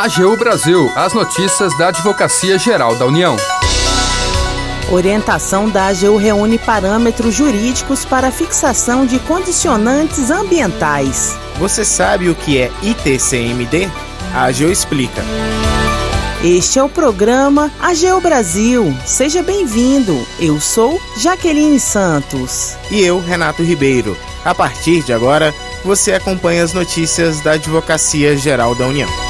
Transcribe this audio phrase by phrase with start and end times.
[0.00, 3.34] AGU Brasil, as notícias da Advocacia Geral da União.
[4.92, 11.36] Orientação da AGU reúne parâmetros jurídicos para fixação de condicionantes ambientais.
[11.58, 13.90] Você sabe o que é ITCMD?
[14.32, 15.20] A AGU explica.
[16.44, 18.96] Este é o programa AGU Brasil.
[19.04, 20.24] Seja bem-vindo.
[20.38, 22.76] Eu sou Jaqueline Santos.
[22.88, 24.16] E eu, Renato Ribeiro.
[24.44, 25.52] A partir de agora,
[25.84, 29.27] você acompanha as notícias da Advocacia Geral da União.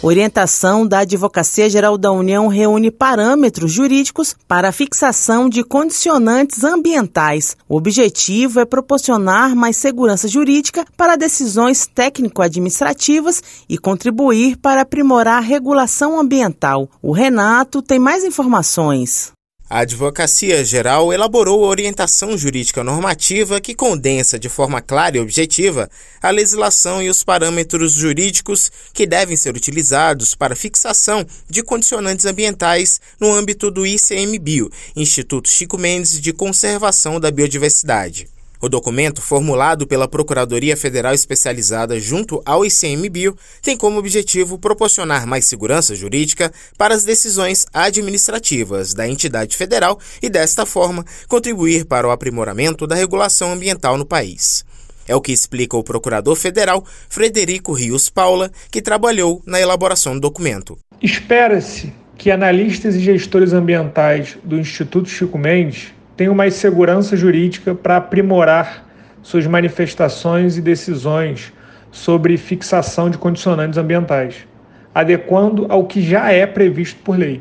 [0.00, 7.56] Orientação da Advocacia Geral da União reúne parâmetros jurídicos para fixação de condicionantes ambientais.
[7.68, 15.44] O objetivo é proporcionar mais segurança jurídica para decisões técnico-administrativas e contribuir para aprimorar a
[15.44, 16.88] regulação ambiental.
[17.02, 19.32] O Renato tem mais informações.
[19.70, 25.90] A Advocacia Geral elaborou a orientação jurídica normativa que condensa de forma clara e objetiva
[26.22, 32.98] a legislação e os parâmetros jurídicos que devem ser utilizados para fixação de condicionantes ambientais
[33.20, 38.37] no âmbito do ICMBio, Instituto Chico Mendes de Conservação da Biodiversidade.
[38.60, 45.46] O documento, formulado pela Procuradoria Federal Especializada junto ao ICMBio, tem como objetivo proporcionar mais
[45.46, 52.10] segurança jurídica para as decisões administrativas da entidade federal e, desta forma, contribuir para o
[52.10, 54.64] aprimoramento da regulação ambiental no país.
[55.06, 60.20] É o que explica o procurador federal Frederico Rios Paula, que trabalhou na elaboração do
[60.20, 60.76] documento.
[61.00, 67.96] Espera-se que analistas e gestores ambientais do Instituto Chico Mendes tenham mais segurança jurídica para
[67.96, 68.84] aprimorar
[69.22, 71.52] suas manifestações e decisões
[71.92, 74.34] sobre fixação de condicionantes ambientais,
[74.92, 77.40] adequando ao que já é previsto por lei.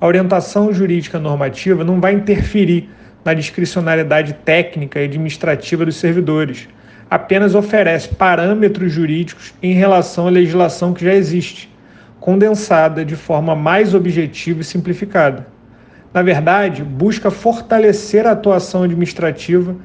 [0.00, 2.88] A orientação jurídica normativa não vai interferir
[3.22, 6.70] na discricionariedade técnica e administrativa dos servidores,
[7.10, 11.70] apenas oferece parâmetros jurídicos em relação à legislação que já existe,
[12.18, 15.54] condensada de forma mais objetiva e simplificada
[16.12, 19.76] na verdade, busca fortalecer a atuação administrativa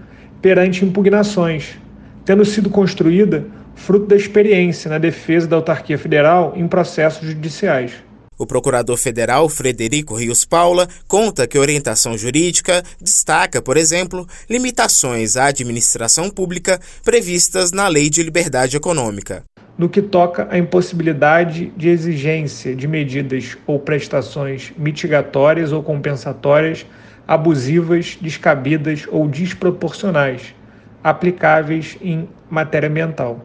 [0.42, 1.78] perante impugnações,
[2.26, 3.46] tendo sido construída
[3.76, 7.94] fruto da experiência na defesa da autarquia federal em processos judiciais.
[8.38, 15.38] O procurador federal Frederico Rios Paula conta que a orientação jurídica destaca, por exemplo, limitações
[15.38, 19.44] à administração pública previstas na Lei de Liberdade Econômica
[19.82, 26.86] no que toca à impossibilidade de exigência de medidas ou prestações mitigatórias ou compensatórias
[27.28, 30.54] abusivas, descabidas ou desproporcionais,
[31.04, 33.44] aplicáveis em matéria ambiental.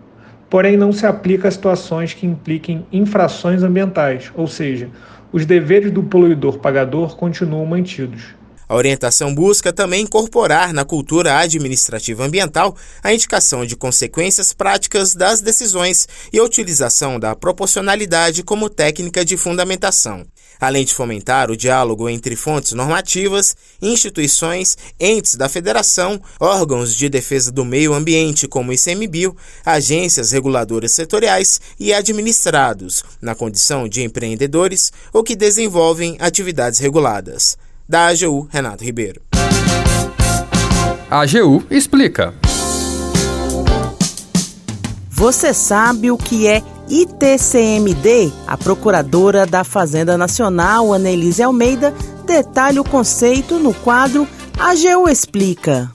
[0.51, 4.91] Porém, não se aplica a situações que impliquem infrações ambientais, ou seja,
[5.33, 8.35] os deveres do poluidor pagador continuam mantidos.
[8.69, 15.41] A orientação busca também incorporar na cultura administrativa ambiental a indicação de consequências práticas das
[15.41, 20.27] decisões e a utilização da proporcionalidade como técnica de fundamentação,
[20.59, 27.53] além de fomentar o diálogo entre fontes normativas, instituições, entes da federação, órgãos de defesa
[27.53, 34.93] do meio ambiente como o ICMBio, agências reguladoras setoriais e administrados, na condição de empreendedores
[35.13, 37.57] ou que desenvolvem atividades reguladas.
[37.89, 39.23] Da AGU, Renato Ribeiro.
[41.09, 42.35] A AGU explica.
[45.09, 48.33] Você sabe o que é ITCMD?
[48.45, 51.95] A procuradora da Fazenda Nacional, Annelise Almeida,
[52.27, 54.27] detalha o conceito no quadro
[54.59, 55.89] AGU Explica.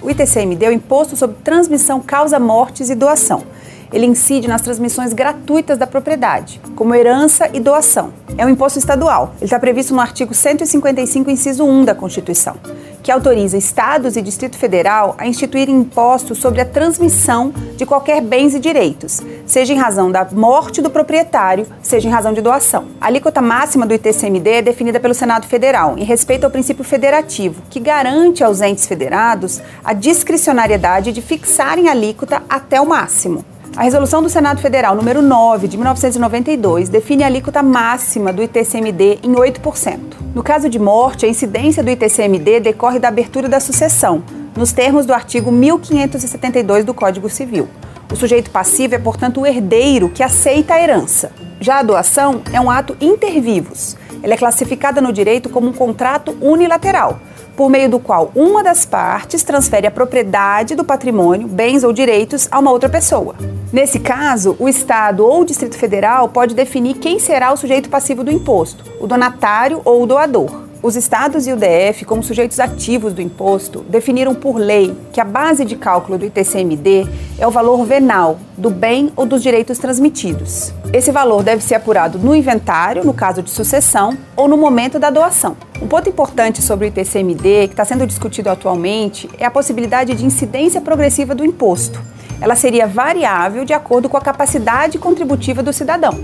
[0.00, 3.44] O ITCMD é o Imposto sobre Transmissão, Causa Mortes e Doação
[3.92, 8.12] ele incide nas transmissões gratuitas da propriedade, como herança e doação.
[8.38, 9.34] É um imposto estadual.
[9.36, 12.56] Ele está previsto no artigo 155, inciso 1 da Constituição,
[13.02, 18.54] que autoriza estados e Distrito Federal a instituir impostos sobre a transmissão de qualquer bens
[18.54, 22.88] e direitos, seja em razão da morte do proprietário, seja em razão de doação.
[23.00, 27.62] A alíquota máxima do ITCMD é definida pelo Senado Federal, em respeito ao princípio federativo,
[27.70, 33.44] que garante aos entes federados a discricionariedade de fixarem a alíquota até o máximo.
[33.76, 39.18] A resolução do Senado Federal número 9 de 1992 define a alíquota máxima do ITCMD
[39.22, 39.98] em 8%.
[40.34, 44.24] No caso de morte, a incidência do ITCMD decorre da abertura da sucessão,
[44.56, 47.68] nos termos do artigo 1572 do Código Civil.
[48.10, 51.30] O sujeito passivo é, portanto, o herdeiro que aceita a herança.
[51.60, 53.94] Já a doação é um ato inter vivos.
[54.22, 57.20] Ela é classificada no direito como um contrato unilateral,
[57.56, 62.46] por meio do qual uma das partes transfere a propriedade do patrimônio, bens ou direitos
[62.50, 63.34] a uma outra pessoa.
[63.72, 68.22] Nesse caso, o Estado ou o Distrito Federal pode definir quem será o sujeito passivo
[68.22, 70.65] do imposto, o donatário ou o doador.
[70.86, 75.24] Os estados e o DF, como sujeitos ativos do imposto, definiram por lei que a
[75.24, 80.72] base de cálculo do ITCMD é o valor venal do bem ou dos direitos transmitidos.
[80.92, 85.10] Esse valor deve ser apurado no inventário, no caso de sucessão, ou no momento da
[85.10, 85.56] doação.
[85.82, 90.24] Um ponto importante sobre o ITCMD, que está sendo discutido atualmente, é a possibilidade de
[90.24, 92.00] incidência progressiva do imposto.
[92.40, 96.16] Ela seria variável de acordo com a capacidade contributiva do cidadão.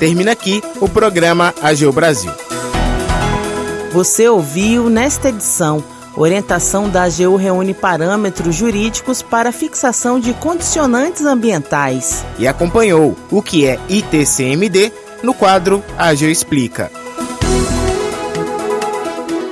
[0.00, 2.45] Termina aqui o programa AGU Brasil.
[3.96, 5.82] Você ouviu nesta edição.
[6.14, 12.22] Orientação da AGU reúne parâmetros jurídicos para fixação de condicionantes ambientais.
[12.38, 16.92] E acompanhou o que é ITCMD no quadro AGU Explica.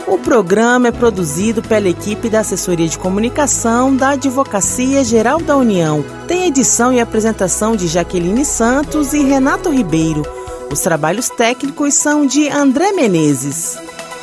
[0.06, 6.05] O programa é produzido pela equipe da Assessoria de Comunicação da Advocacia Geral da União.
[6.29, 10.23] Tem edição e apresentação de Jaqueline Santos e Renato Ribeiro.
[10.70, 13.79] Os trabalhos técnicos são de André Menezes.